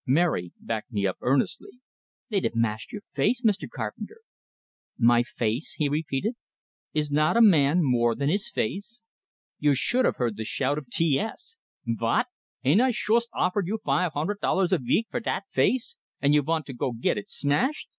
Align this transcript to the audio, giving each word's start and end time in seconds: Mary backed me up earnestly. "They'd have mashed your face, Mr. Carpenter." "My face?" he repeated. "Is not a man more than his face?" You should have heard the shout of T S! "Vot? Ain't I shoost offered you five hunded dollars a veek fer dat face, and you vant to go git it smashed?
Mary 0.07 0.51
backed 0.59 0.91
me 0.91 1.05
up 1.05 1.15
earnestly. 1.21 1.69
"They'd 2.31 2.45
have 2.45 2.55
mashed 2.55 2.91
your 2.91 3.03
face, 3.13 3.43
Mr. 3.43 3.69
Carpenter." 3.69 4.21
"My 4.97 5.21
face?" 5.21 5.73
he 5.73 5.89
repeated. 5.89 6.33
"Is 6.91 7.11
not 7.11 7.37
a 7.37 7.39
man 7.41 7.83
more 7.83 8.15
than 8.15 8.27
his 8.27 8.49
face?" 8.49 9.03
You 9.59 9.75
should 9.75 10.05
have 10.05 10.15
heard 10.15 10.37
the 10.37 10.43
shout 10.43 10.79
of 10.79 10.89
T 10.89 11.19
S! 11.19 11.57
"Vot? 11.85 12.25
Ain't 12.63 12.81
I 12.81 12.89
shoost 12.89 13.29
offered 13.31 13.67
you 13.67 13.79
five 13.85 14.13
hunded 14.13 14.39
dollars 14.41 14.71
a 14.71 14.79
veek 14.79 15.05
fer 15.11 15.19
dat 15.19 15.43
face, 15.51 15.97
and 16.19 16.33
you 16.33 16.41
vant 16.41 16.65
to 16.65 16.73
go 16.73 16.93
git 16.93 17.19
it 17.19 17.29
smashed? 17.29 17.89